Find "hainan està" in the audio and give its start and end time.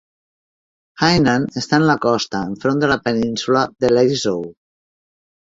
1.03-1.79